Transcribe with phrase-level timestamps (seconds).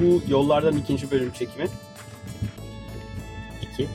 [0.00, 1.66] Bu yollardan ikinci bölüm çekimi.
[3.62, 3.88] İki.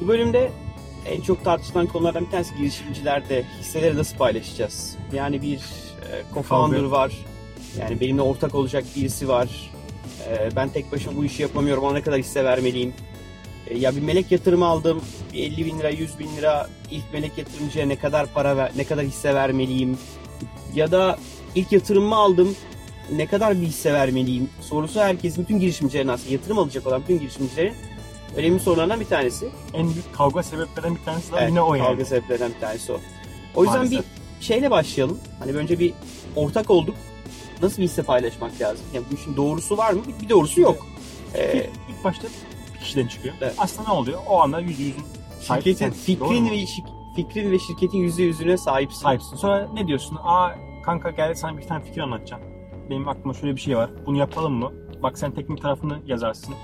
[0.00, 0.52] Bu bölümde
[1.06, 4.96] en çok tartışılan konulardan bir tanesi girişimcilerde hisseleri nasıl paylaşacağız?
[5.12, 7.12] Yani bir e, co-founder var.
[7.78, 9.70] Yani benimle ortak olacak birisi var.
[10.28, 11.84] E, ben tek başıma bu işi yapamıyorum.
[11.84, 12.94] Ona ne kadar hisse vermeliyim?
[13.66, 15.02] E, ya bir melek yatırımı aldım.
[15.32, 18.84] Bir 50 bin lira, 100 bin lira ilk melek yatırımcıya ne kadar para ver, ne
[18.84, 19.98] kadar hisse vermeliyim?
[20.74, 21.18] Ya da
[21.54, 22.56] ilk yatırımımı aldım.
[23.10, 24.50] Ne kadar bir hisse vermeliyim?
[24.60, 27.74] Sorusu herkesin, bütün girişimcilerin aslında yatırım alacak olan bütün girişimcilerin
[28.36, 29.48] önemli sorularından bir tanesi.
[29.74, 31.86] En büyük kavga sebeplerinden bir tanesi de Evet, yine o yani.
[31.86, 33.00] Kavga sebeplerinden bir tanesi o.
[33.54, 34.04] O yüzden Maalesef.
[34.40, 35.18] bir şeyle başlayalım.
[35.38, 35.94] Hani önce bir
[36.36, 36.94] ortak olduk.
[37.62, 38.84] Nasıl bir hisse paylaşmak lazım?
[38.94, 40.00] Yani bu işin doğrusu var mı?
[40.22, 40.86] Bir doğrusu yok.
[41.34, 41.64] Ee, İlk,
[41.98, 42.28] ilk başta
[42.74, 43.34] bir kişiden çıkıyor.
[43.40, 43.54] Evet.
[43.58, 44.20] Aslında ne oluyor?
[44.28, 45.04] O anda yüzde yüzün
[45.40, 49.00] şirketin fikrin ve şi- fikrin ve şirketin yüzde yüzüne sahipsin.
[49.00, 49.36] sahipsin.
[49.36, 50.18] Sonra ne diyorsun?
[50.22, 50.50] Aa
[50.84, 52.42] kanka gel sana bir tane fikir anlatacağım.
[52.92, 53.90] Benim aklıma şöyle bir şey var.
[54.06, 54.72] Bunu yapalım mı?
[55.02, 56.54] Bak sen teknik tarafını yazarsın.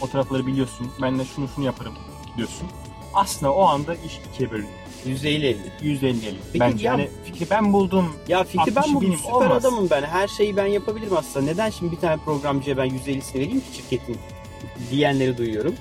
[0.00, 0.90] O tarafları biliyorsun.
[1.02, 1.92] Ben de şunu şunu yaparım
[2.36, 2.68] diyorsun.
[3.14, 4.72] Aslında o anda iş ikiye bölünüyor.
[5.06, 5.72] Yüzde elli elli.
[5.82, 6.36] Yüzde elli elli.
[6.52, 8.06] Peki Bence ya- hani fikri ben buldum.
[8.28, 9.64] Ya fikri ben 60'ı bu benim, süper olmaz.
[9.64, 10.02] adamım ben.
[10.02, 11.46] Her şeyi ben yapabilirim aslında.
[11.46, 14.16] Neden şimdi bir tane programcıya ben yüzde ellisini vereyim ki şirketin
[14.90, 15.74] diyenleri duyuyorum.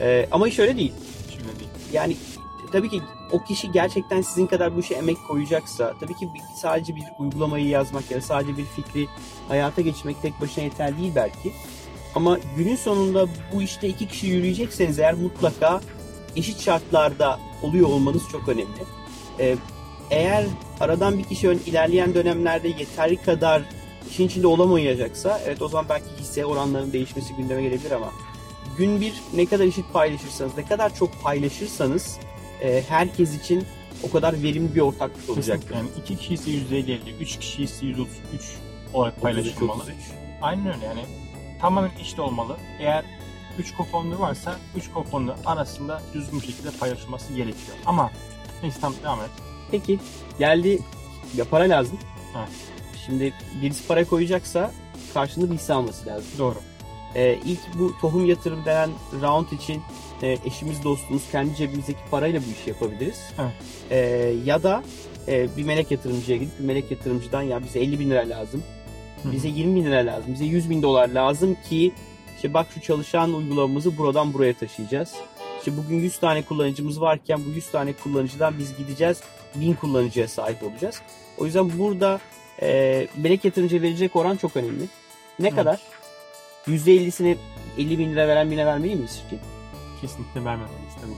[0.00, 0.92] Ee, ama iş öyle değil.
[1.30, 1.70] Şöyle değil.
[1.92, 2.16] yani
[2.72, 7.04] tabii ki o kişi gerçekten sizin kadar bu işe emek koyacaksa tabii ki sadece bir
[7.18, 9.08] uygulamayı yazmak ya da sadece bir fikri
[9.48, 11.52] hayata geçirmek tek başına yeterli değil belki.
[12.14, 15.80] Ama günün sonunda bu işte iki kişi yürüyecekseniz eğer mutlaka
[16.36, 18.84] eşit şartlarda oluyor olmanız çok önemli.
[19.40, 19.56] Ee,
[20.10, 20.44] eğer
[20.80, 23.62] aradan bir kişi ön- ilerleyen dönemlerde yeterli kadar
[24.10, 28.12] işin içinde olamayacaksa evet o zaman belki hisse oranlarının değişmesi gündeme gelebilir ama
[28.78, 32.18] gün bir ne kadar eşit paylaşırsanız, ne kadar çok paylaşırsanız
[32.62, 33.64] e, herkes için
[34.02, 35.56] o kadar verimli bir ortaklık olacak.
[35.56, 35.76] Kesinlikle.
[35.76, 37.10] Yani iki kişi ise yüzde elli elli.
[37.20, 38.42] Üç kişi ise yüzde otuz üç
[38.94, 39.82] olarak paylaşılmalı.
[39.82, 39.96] 33.
[40.42, 41.04] Aynen öyle yani.
[41.60, 42.56] Tamamen eşit olmalı.
[42.80, 43.04] Eğer
[43.58, 47.76] 3 co-founder varsa 3 co-founder arasında düzgün bir şekilde paylaşılması gerekiyor.
[47.86, 48.10] Ama
[48.62, 49.30] neyse tamam devam et.
[49.70, 49.98] Peki
[50.38, 50.78] geldi
[51.36, 51.98] ya para lazım.
[52.36, 52.48] Evet.
[53.06, 53.32] Şimdi
[53.62, 54.72] birisi para koyacaksa
[55.14, 56.26] karşılığında bir hisse alması lazım.
[56.38, 56.56] Doğru.
[57.14, 58.90] Ee, ilk bu tohum yatırım denen
[59.22, 59.82] round için
[60.22, 63.20] e, eşimiz dostumuz kendi cebimizdeki parayla bu işi yapabiliriz.
[63.38, 63.52] Evet.
[63.90, 63.96] Ee,
[64.44, 64.82] ya da
[65.28, 68.62] e, bir melek yatırımcıya gidip bir melek yatırımcıdan ya bize 50 bin lira lazım.
[69.22, 69.32] Hı.
[69.32, 70.34] Bize 20 bin lira lazım.
[70.34, 71.92] Bize 100 bin dolar lazım ki
[72.36, 75.14] işte bak şu çalışan uygulamamızı buradan buraya taşıyacağız.
[75.58, 79.20] İşte bugün 100 tane kullanıcımız varken bu 100 tane kullanıcıdan biz gideceğiz
[79.54, 81.02] 1000 kullanıcıya sahip olacağız.
[81.38, 82.20] O yüzden burada
[82.62, 84.84] e, melek yatırımcıya verecek oran çok önemli.
[85.38, 85.54] Ne Hı.
[85.54, 85.80] kadar?
[86.68, 87.36] %50'sini
[87.78, 89.55] 50 bin lira veren birine vermeli miyiz şirket?
[90.00, 91.16] Kesinlikle vermemeli istemem.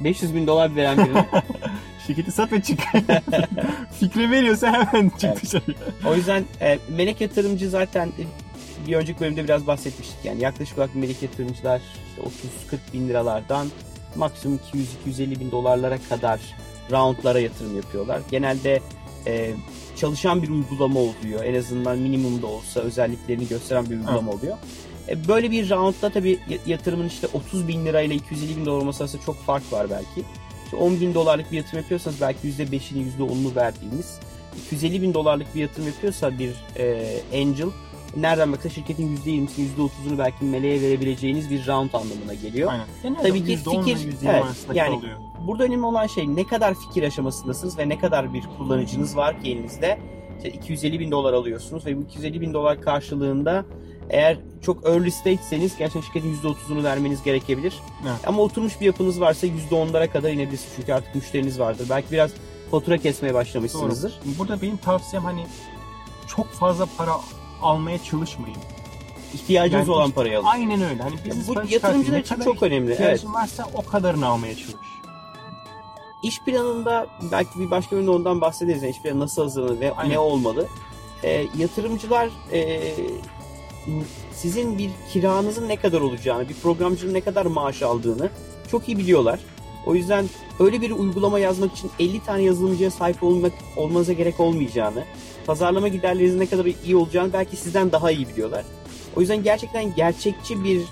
[0.00, 1.26] 500 bin dolar veren birine.
[2.06, 2.80] Şirketi sat ve çık.
[4.00, 5.42] Fikri veriyorsa hemen çık Evet.
[5.42, 5.76] dışarıya.
[6.06, 8.22] o yüzden e, melek yatırımcı zaten e,
[8.86, 10.24] bir önceki bölümde biraz bahsetmiştik.
[10.24, 12.22] Yani yaklaşık olarak melek yatırımcılar işte
[12.76, 13.66] 30-40 bin liralardan
[14.16, 14.60] maksimum
[15.06, 16.40] 200-250 bin dolarlara kadar
[16.90, 18.20] roundlara yatırım yapıyorlar.
[18.30, 18.80] Genelde
[19.26, 19.50] e,
[19.96, 21.44] çalışan bir uygulama oluyor.
[21.44, 24.56] En azından minimumda olsa özelliklerini gösteren bir uygulama oluyor.
[25.08, 29.22] E, böyle bir roundda tabii yatırımın işte 30 bin lirayla 250 bin dolar olması arasında
[29.22, 30.28] çok fark var belki.
[30.64, 34.18] İşte 10 bin dolarlık bir yatırım yapıyorsanız belki %5'ini %10'unu verdiğiniz
[34.66, 37.68] 250 bin dolarlık bir yatırım yapıyorsa bir e, angel
[38.16, 42.70] nereden baksa şirketin %20'sini %30'unu belki meleğe verebileceğiniz bir round anlamına geliyor.
[42.72, 42.86] Aynen.
[43.02, 45.18] Genelde Tabii ki %10 ile fikir- %20 evet, yani- kalıyor.
[45.46, 49.50] Burada önemli olan şey ne kadar fikir aşamasındasınız ve ne kadar bir kullanıcınız var ki
[49.50, 49.98] elinizde.
[50.36, 53.64] İşte 250 bin dolar alıyorsunuz ve bu 250 bin dolar karşılığında
[54.10, 57.74] eğer çok early stage'seniz gerçekten şirketin %30'unu vermeniz gerekebilir.
[58.02, 58.20] Evet.
[58.26, 60.72] Ama oturmuş bir yapınız varsa %10'lara kadar inebilirsiniz.
[60.76, 61.86] Çünkü artık müşteriniz vardır.
[61.90, 62.30] Belki biraz
[62.70, 64.20] fatura kesmeye başlamışsınızdır.
[64.38, 65.46] Burada benim tavsiyem hani
[66.26, 67.12] çok fazla para
[67.62, 68.56] almaya çalışmayın.
[69.34, 70.46] İhtiyacınız Yani olan işte- parayı alın.
[70.46, 71.02] Aynen öyle.
[71.02, 72.86] Hani business bu yatırımcılar için çok önemli.
[72.86, 73.00] Evet.
[73.00, 74.74] ihtiyacın varsa o kadarını almaya çalış.
[76.22, 78.82] İş planında belki bir başka bölümde ondan bahsederiz.
[78.82, 80.12] Yani iş planı nasıl hazırlanır ve Aynen.
[80.14, 80.66] ne olmalı.
[81.24, 82.60] Ee, yatırımcılar e,
[84.32, 88.30] sizin bir kiranızın ne kadar olacağını, bir programcının ne kadar maaş aldığını
[88.70, 89.40] çok iyi biliyorlar.
[89.86, 90.28] O yüzden
[90.60, 95.04] öyle bir uygulama yazmak için 50 tane yazılımcıya sahip olmak olmanıza gerek olmayacağını,
[95.46, 98.64] pazarlama giderlerinizin ne kadar iyi olacağını belki sizden daha iyi biliyorlar.
[99.16, 100.82] O yüzden gerçekten gerçekçi bir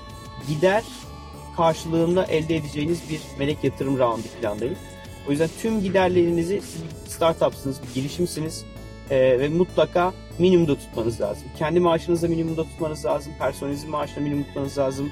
[0.48, 0.84] gider
[1.56, 4.76] karşılığında elde edeceğiniz bir melek yatırım roundu planlayın.
[5.28, 8.64] O yüzden tüm giderlerinizi siz bir startupsınız, bir girişimsiniz
[9.10, 11.44] e, ve mutlaka minimumda tutmanız lazım.
[11.58, 13.32] Kendi maaşınızı minimumda tutmanız lazım.
[13.38, 15.10] Personelinizin maaşını minimum tutmanız lazım.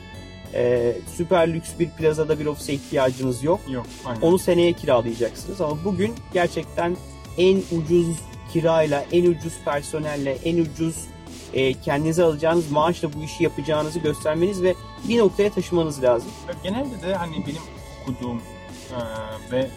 [0.54, 3.60] E, süper lüks bir plazada bir ofise ihtiyacınız yok.
[3.68, 3.86] Yok.
[4.04, 4.20] Aynen.
[4.20, 6.96] Onu seneye kiralayacaksınız ama bugün gerçekten
[7.38, 8.06] en ucuz
[8.52, 10.96] kirayla, en ucuz personelle, en ucuz
[11.54, 14.74] e, kendinize alacağınız maaşla bu işi yapacağınızı göstermeniz ve
[15.08, 16.30] bir noktaya taşımanız lazım.
[16.62, 17.62] Genelde de hani benim
[18.02, 18.42] okuduğum
[18.92, 19.00] e,
[19.52, 19.70] ve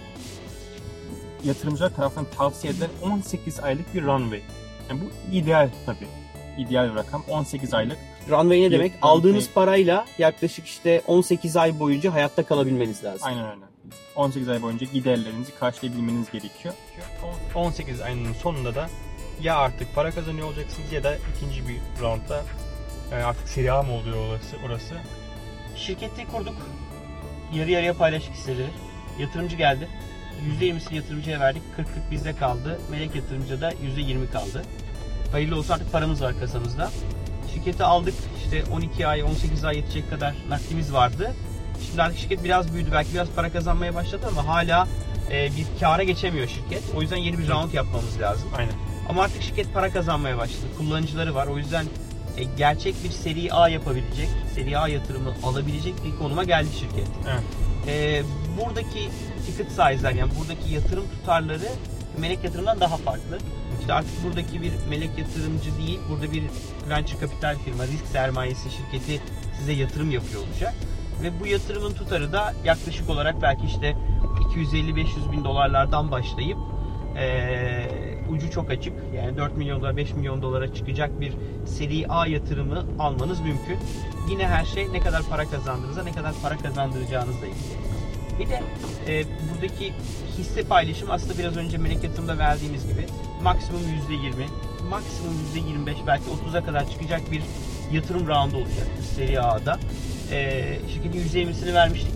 [1.46, 4.42] yatırımcılar tarafından tavsiye edilen 18 aylık bir runway.
[4.90, 6.08] Yani bu ideal tabii.
[6.58, 7.98] İdeal bir rakam 18 aylık.
[8.30, 8.94] Runway ne demek?
[8.94, 9.12] Runway.
[9.12, 13.28] Aldığınız parayla yaklaşık işte 18 ay boyunca hayatta kalabilmeniz lazım.
[13.28, 13.66] Aynen öyle.
[14.16, 16.74] 18 ay boyunca giderlerinizi karşılayabilmeniz gerekiyor.
[17.56, 18.90] 18 ayının sonunda da
[19.42, 22.44] ya artık para kazanıyor olacaksınız ya da ikinci bir roundda
[23.12, 24.96] yani artık seri A mı oluyor orası, orası.
[25.76, 26.56] Şirketi kurduk.
[27.54, 28.70] Yarı yarıya paylaştık hisseleri.
[29.20, 29.90] Yatırımcı geldi.
[30.62, 31.62] %20'sini yatırımcıya verdik.
[31.78, 32.80] 40'lık bizde kaldı.
[32.92, 34.62] Melek yatırımcıda da %20 kaldı.
[35.32, 36.92] Hayırlı olsun artık paramız var kasamızda.
[37.54, 38.14] Şirketi aldık.
[38.44, 41.34] İşte 12 ay, 18 ay yetecek kadar nakdimiz vardı.
[41.86, 42.90] Şimdi artık şirket biraz büyüdü.
[42.92, 44.88] Belki biraz para kazanmaya başladı ama hala
[45.32, 46.84] e, bir kâra geçemiyor şirket.
[46.96, 48.50] O yüzden yeni bir round yapmamız lazım.
[48.58, 48.74] Aynen.
[49.10, 50.66] Ama artık şirket para kazanmaya başladı.
[50.78, 51.48] Kullanıcıları var.
[51.48, 51.86] O yüzden
[52.38, 57.08] e, gerçek bir seri A yapabilecek, seri A yatırımı alabilecek bir konuma geldi şirket.
[57.30, 57.44] Evet.
[57.88, 58.24] E,
[58.62, 59.10] buradaki
[59.46, 61.68] ticket size'lar yani buradaki yatırım tutarları
[62.20, 63.38] melek yatırımdan daha farklı.
[63.80, 66.44] İşte artık buradaki bir melek yatırımcı değil, burada bir
[66.90, 69.22] venture kapital firma, risk sermayesi şirketi
[69.60, 70.74] size yatırım yapıyor olacak.
[71.24, 73.98] Ve bu yatırımın tutarı da yaklaşık olarak belki işte
[74.56, 76.58] 250-500 bin dolarlardan başlayıp
[77.16, 77.90] eee,
[78.30, 78.94] ucu çok açık.
[79.16, 81.34] Yani 4 milyon dolar, 5 milyon dolara çıkacak bir
[81.66, 83.78] seri A yatırımı almanız mümkün.
[84.30, 87.95] Yine her şey ne kadar para kazandığınıza, ne kadar para kazandıracağınızla ilgili.
[88.40, 88.64] Bir de
[89.08, 89.94] e, buradaki
[90.38, 93.06] hisse paylaşımı aslında biraz önce melek yatırımda verdiğimiz gibi
[93.44, 94.34] maksimum %20,
[94.90, 97.42] maksimum %25 belki 30'a kadar çıkacak bir
[97.92, 99.80] yatırım roundu olacak seri A'da.
[100.32, 102.14] E, şirketin %20'sini vermiştik.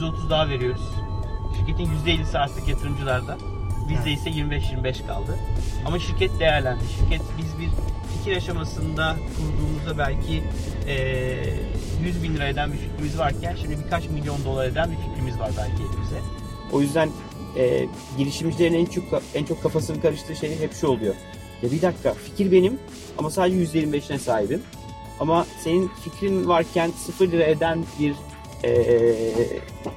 [0.00, 0.82] %30 daha veriyoruz.
[1.56, 3.36] Şirketin %50'si artık yatırımcılarda.
[3.88, 5.38] Bizde ise 25-25 kaldı.
[5.86, 6.84] Ama şirket değerlendi.
[6.98, 7.68] Şirket biz bir
[8.18, 10.42] fikir aşamasında kurduğumuzda belki
[10.86, 11.54] eee
[12.04, 15.50] 100 bin lira eden bir fikrimiz varken şimdi birkaç milyon dolar eden bir fikrimiz var
[15.58, 16.20] belki elimize.
[16.72, 17.10] O yüzden
[17.56, 17.86] e,
[18.18, 19.04] girişimcilerin en çok
[19.34, 21.14] en çok kafasını karıştığı şey hep şu oluyor.
[21.62, 22.78] Ya bir dakika fikir benim
[23.18, 24.62] ama sadece %25'ine sahibim.
[25.20, 28.14] Ama senin fikrin varken 0 lira eden bir
[28.64, 28.72] e,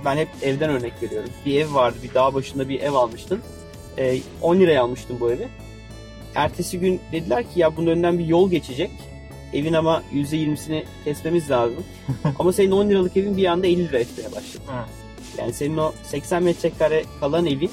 [0.06, 1.30] ben hep evden örnek veriyorum.
[1.46, 3.42] Bir ev vardı, bir dağ başında bir ev almıştın.
[4.00, 5.48] E, 10 liraya almıştın bu evi.
[6.36, 8.92] Ertesi gün dediler ki ya bunun önünden bir yol geçecek.
[9.54, 11.84] Evin ama %20'sini kesmemiz lazım.
[12.40, 14.64] ama senin 10 liralık evin bir anda 50 lira etmeye başladı.
[14.74, 14.90] Evet.
[15.38, 17.72] Yani senin o 80 metrekare kalan evin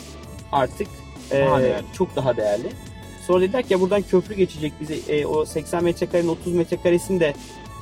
[0.52, 0.88] artık
[1.30, 1.84] e, değerli.
[1.92, 2.68] çok daha değerli.
[3.26, 7.34] Sonra dediler ki ya buradan köprü geçecek bize e, o 80 metrekarenin 30 metrekaresini de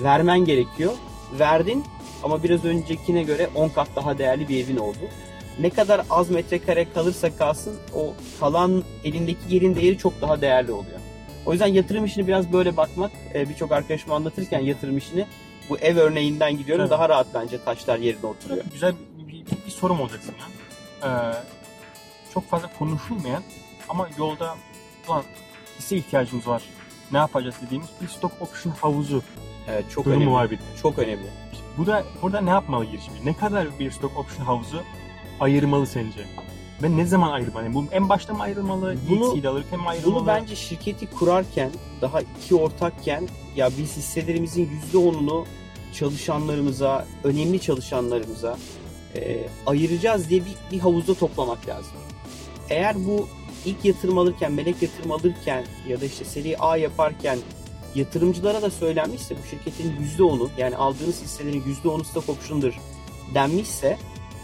[0.03, 0.93] vermen gerekiyor.
[1.39, 1.85] Verdin
[2.23, 4.99] ama biraz öncekine göre 10 kat daha değerli bir evin oldu.
[5.61, 11.01] Ne kadar az metrekare kalırsa kalsın o kalan elindeki yerin değeri çok daha değerli oluyor.
[11.47, 15.27] O yüzden yatırım işini biraz böyle bakmak e, birçok arkadaşıma anlatırken yatırım işini
[15.69, 16.83] bu ev örneğinden gidiyorum.
[16.83, 16.91] Evet.
[16.91, 18.65] Daha rahat bence taşlar yerine oturuyor.
[18.73, 20.45] Güzel bir, bir, bir sorum olacak sana.
[21.05, 21.35] Ee,
[22.35, 23.43] çok fazla konuşulmayan
[23.89, 24.55] ama yolda
[25.09, 25.23] ulan
[25.79, 26.63] hisse ihtiyacımız var.
[27.13, 29.23] Ne yapacağız dediğimiz bir stock option havuzu
[29.69, 30.35] Evet çok durumu önemli.
[30.35, 30.63] var bir de.
[30.83, 31.27] Çok önemli.
[31.79, 33.27] Bu da burada ne yapmalı girişimci?
[33.27, 34.83] Ne kadar bir stock option havuzu
[35.41, 36.27] ayırmalı sence?
[36.83, 37.65] Ve ne zaman ayırmalı?
[37.65, 38.97] Yani bu en başta mı ayrılmalı?
[39.11, 40.15] Bunu- alırken mi ayrılmalı?
[40.21, 45.45] Bunu bence şirketi kurarken daha iki ortakken ya biz hisselerimizin %10'unu
[45.93, 48.59] çalışanlarımıza, önemli çalışanlarımıza
[49.15, 51.93] e, ayıracağız diye bir, bir havuzda toplamak lazım.
[52.71, 53.29] Eğer bu
[53.65, 57.39] ilk yatırım alırken, melek yatırım alırken ya da işte seri A yaparken
[57.95, 62.79] yatırımcılara da söylenmişse bu şirketin %10'u yani aldığınız hisselerin %10'u stock option'dır
[63.35, 63.99] denmişse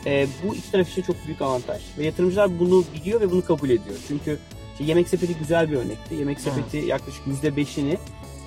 [0.06, 1.82] e, bu iki taraf için çok büyük avantaj.
[1.98, 3.96] Ve yatırımcılar bunu biliyor ve bunu kabul ediyor.
[4.08, 4.38] Çünkü
[4.72, 6.14] işte Yemek Sepeti güzel bir örnekti.
[6.14, 7.98] Yemek Sepeti yaklaşık %5'ini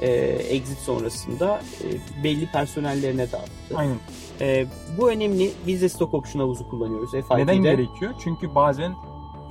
[0.02, 0.08] e,
[0.50, 3.76] exit sonrasında e, belli personellerine dağıttı.
[3.76, 3.96] Aynen.
[4.42, 4.66] E,
[4.98, 5.52] bu önemli.
[5.68, 7.38] Biz de stock option havuzu kullanıyoruz FIT'de.
[7.38, 8.14] Neden gerekiyor?
[8.24, 8.94] Çünkü bazen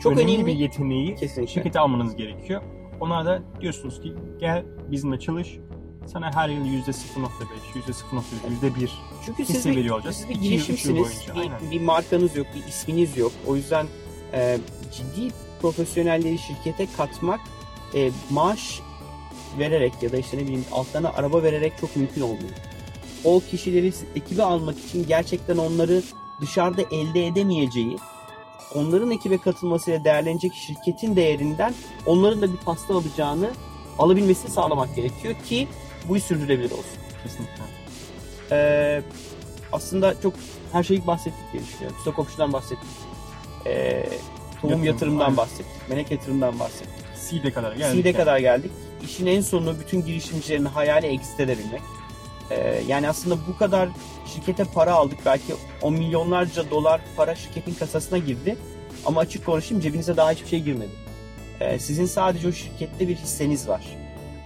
[0.03, 0.47] Çok önemli, önemli.
[0.47, 1.53] bir yeteneği Kesinlikle.
[1.53, 2.63] şirkete almanız gerekiyor.
[3.01, 5.59] Ona da diyorsunuz ki gel bizimle çalış.
[6.07, 6.85] Sana her yıl %0.5,
[7.75, 8.23] %0.3,
[8.63, 8.91] %1
[9.27, 10.15] Çünkü siz bir, veriyor olacak.
[10.15, 11.27] siz bir girişimsiniz.
[11.35, 13.33] Bir, bir markanız yok, bir isminiz yok.
[13.47, 13.87] O yüzden
[14.33, 14.59] e,
[14.93, 17.41] ciddi profesyonelleri şirkete katmak
[17.95, 18.81] e, maaş
[19.59, 22.51] vererek ya da işte ne bileyim altlarına araba vererek çok mümkün olmuyor.
[23.25, 26.03] O kişileri ekibe almak için gerçekten onları
[26.41, 27.99] dışarıda elde edemeyeceği,
[28.75, 31.75] onların ekibe katılmasıyla değerlenecek şirketin değerinden
[32.07, 33.51] onların da bir pasta alacağını
[33.99, 35.69] alabilmesini sağlamak gerekiyor ki
[36.09, 36.99] bu iş sürdürülebilir olsun.
[37.23, 37.63] Kesinlikle.
[38.53, 39.03] Ee,
[39.73, 40.35] aslında çok
[40.73, 41.97] her şeyi bahsettik diye düşünüyorum.
[42.01, 42.89] Stock option'dan bahsettik.
[43.67, 44.03] Ee,
[44.63, 45.37] tohum Yatırım, yatırımdan aynen.
[45.37, 45.89] bahsettik.
[45.89, 47.05] Melek yatırımdan bahsettik.
[47.15, 47.93] Seed'e kadar geldik.
[47.93, 48.17] Seed'e yani.
[48.17, 48.71] kadar geldik.
[49.05, 51.83] işin en sonu bütün girişimcilerin hayali exit edebilmek.
[52.51, 53.89] Ee, yani aslında bu kadar
[54.27, 55.19] şirkete para aldık.
[55.27, 58.57] Belki on milyonlarca dolar para şirketin kasasına girdi.
[59.07, 60.91] Ama açık konuşayım cebinize daha hiçbir şey girmedi.
[61.61, 63.83] Ee, sizin sadece o şirkette bir hisseniz var.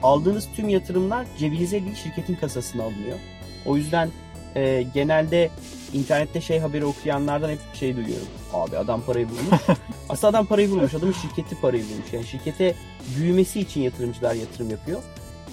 [0.03, 3.19] Aldığınız tüm yatırımlar cebinize değil şirketin kasasına alınıyor.
[3.67, 4.11] O yüzden
[4.57, 5.51] e, genelde
[5.93, 8.27] internette şey haberi okuyanlardan hep şey duyuyorum.
[8.53, 9.63] Abi adam parayı bulmuş.
[10.09, 10.95] Aslında adam parayı bulmuş.
[10.95, 12.13] Adamın şirketi parayı bulmuş.
[12.13, 12.75] Yani şirkete
[13.17, 15.03] büyümesi için yatırımcılar yatırım yapıyor.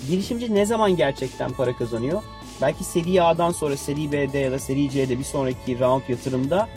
[0.09, 2.23] Girişimci ne zaman gerçekten para kazanıyor?
[2.61, 6.69] Belki seri A'dan sonra seri B'de ya da seri C'de bir sonraki round yatırımda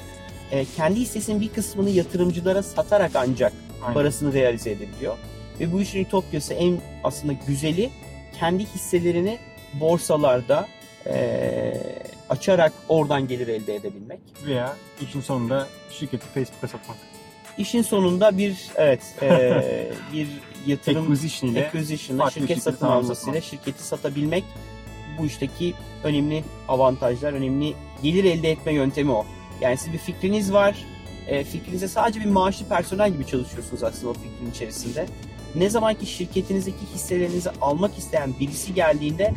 [0.50, 3.94] e, kendi hissesinin bir kısmını yatırımcılara satarak ancak Aynen.
[3.94, 5.16] parasını realize edebiliyor.
[5.60, 7.90] Ve bu işin ütopyası en aslında güzeli
[8.40, 9.38] kendi hisselerini
[9.74, 10.68] borsalarda
[11.06, 11.72] e,
[12.28, 14.20] açarak oradan gelir elde edebilmek.
[14.46, 16.96] Veya işin sonunda şirketi Facebook'a satmak.
[17.58, 20.28] İşin sonunda bir evet e, bir
[20.66, 24.44] yatırım Acquisition ile acquisition'la farklı şirket satın almasıyla şirketi satabilmek
[25.18, 29.26] bu işteki önemli avantajlar, önemli gelir elde etme yöntemi o.
[29.60, 30.76] Yani siz bir fikriniz var,
[31.26, 35.06] e, fikrinize sadece bir maaşlı personel gibi çalışıyorsunuz aslında o fikrin içerisinde.
[35.56, 39.34] Ne zaman ki şirketinizdeki hisselerinizi almak isteyen birisi geldiğinde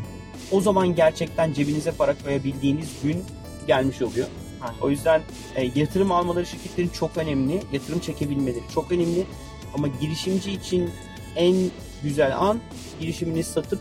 [0.51, 3.23] o zaman gerçekten cebinize para koyabildiğiniz gün
[3.67, 4.27] gelmiş oluyor.
[4.61, 4.79] Aynen.
[4.81, 5.21] O yüzden
[5.55, 7.61] e, yatırım almaları şirketlerin çok önemli.
[7.71, 9.25] Yatırım çekebilmeleri çok önemli.
[9.73, 10.89] Ama girişimci için
[11.35, 11.55] en
[12.03, 12.59] güzel an
[12.99, 13.79] girişimini satıp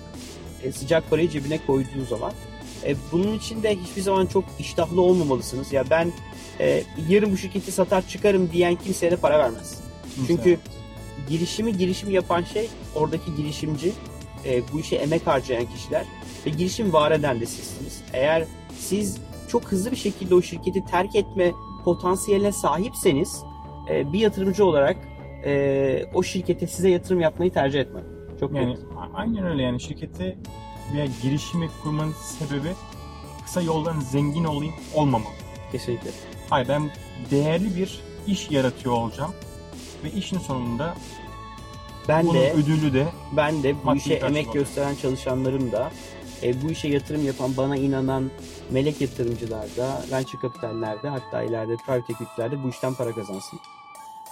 [0.62, 2.32] e, sıcak parayı cebine koyduğu zaman.
[2.84, 5.72] E, bunun için de hiçbir zaman çok iştahlı olmamalısınız.
[5.72, 6.12] Ya ben
[6.60, 9.80] e, yarın bu şirketi satar çıkarım diyen kimseye de para vermez.
[10.26, 10.58] Çünkü
[11.28, 13.92] girişimi girişim yapan şey oradaki girişimci,
[14.44, 16.04] e, bu işe emek harcayan kişiler
[16.46, 18.02] ve girişim var eden de sizsiniz.
[18.12, 18.44] Eğer
[18.78, 19.18] siz
[19.48, 21.52] çok hızlı bir şekilde o şirketi terk etme
[21.84, 23.42] potansiyeline sahipseniz
[23.90, 24.96] e, bir yatırımcı olarak
[25.44, 28.04] e, o şirkete size yatırım yapmayı tercih etmem.
[28.40, 28.78] Çok Yani net.
[29.14, 30.38] aynen öyle yani şirketi
[30.94, 32.72] veya girişimi kurmanın sebebi
[33.44, 35.32] kısa yoldan zengin olayım olmamalı.
[35.72, 36.10] kesinlikle.
[36.50, 36.90] Hayır ben
[37.30, 39.30] değerli bir iş yaratıyor olacağım
[40.04, 40.94] ve işin sonunda
[42.08, 44.54] Ben bunun de ödülü de ben de bu işe emek olacak.
[44.54, 45.90] gösteren çalışanlarım da
[46.42, 48.30] e, bu işe yatırım yapan, bana inanan
[48.70, 53.58] melek yatırımcılar da, venture kapitallerde hatta ileride private equity'lerde bu işten para kazansın.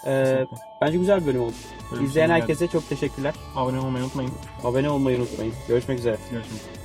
[0.07, 1.53] E, kesinlikle bence güzel bir bölüm oldu.
[1.93, 3.35] bir İzleyen herkese çok teşekkürler.
[3.57, 4.33] abone olmayı unutmayın.
[4.65, 5.55] Abone olmayı unutmayın.
[5.69, 6.17] Görüşmek üzere.
[6.31, 6.76] Görüşmek üzere.